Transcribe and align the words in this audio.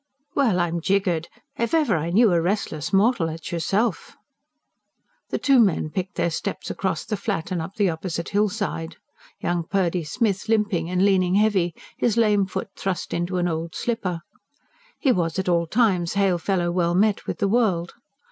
"Well, 0.33 0.59
I'm 0.59 0.81
jiggered! 0.81 1.27
If 1.59 1.75
ever 1.75 1.95
I 1.95 2.09
knew 2.09 2.33
a 2.33 2.41
restless 2.41 2.91
mortal, 2.91 3.29
it's 3.29 3.51
yourself." 3.51 4.17
The 5.29 5.37
two 5.37 5.59
men 5.59 5.91
picked 5.91 6.15
their 6.15 6.31
steps 6.31 6.71
across 6.71 7.05
the 7.05 7.15
Flat 7.15 7.51
and 7.51 7.61
up 7.61 7.75
the 7.75 7.91
opposite 7.91 8.29
hillside, 8.29 8.95
young 9.41 9.63
Purdy 9.63 10.03
Smith 10.03 10.49
limping 10.49 10.89
and 10.89 11.05
leaning 11.05 11.35
heavy, 11.35 11.75
his 11.97 12.17
lame 12.17 12.47
foot 12.47 12.69
thrust 12.75 13.13
into 13.13 13.37
an 13.37 13.47
old 13.47 13.75
slipper. 13.75 14.21
He 14.97 15.11
was 15.11 15.37
at 15.37 15.47
all 15.47 15.67
times 15.67 16.13
hail 16.13 16.39
fellow 16.39 16.71
well 16.71 16.95
met 16.95 17.27
with 17.27 17.37
the 17.37 17.47
world. 17.47 17.93